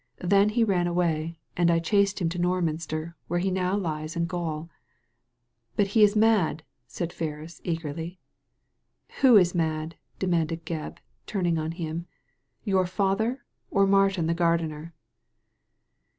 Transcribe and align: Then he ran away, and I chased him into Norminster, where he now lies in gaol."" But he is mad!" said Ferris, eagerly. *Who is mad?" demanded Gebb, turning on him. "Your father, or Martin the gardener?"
Then 0.23 0.49
he 0.49 0.63
ran 0.63 0.87
away, 0.87 1.37
and 1.55 1.69
I 1.69 1.77
chased 1.77 2.19
him 2.19 2.25
into 2.25 2.39
Norminster, 2.39 3.13
where 3.27 3.37
he 3.37 3.51
now 3.51 3.77
lies 3.77 4.15
in 4.15 4.25
gaol."" 4.25 4.67
But 5.75 5.89
he 5.89 6.01
is 6.03 6.15
mad!" 6.15 6.63
said 6.87 7.13
Ferris, 7.13 7.61
eagerly. 7.63 8.17
*Who 9.21 9.37
is 9.37 9.53
mad?" 9.53 9.93
demanded 10.17 10.65
Gebb, 10.65 10.97
turning 11.27 11.59
on 11.59 11.73
him. 11.73 12.07
"Your 12.63 12.87
father, 12.87 13.45
or 13.69 13.85
Martin 13.85 14.25
the 14.25 14.33
gardener?" 14.33 14.95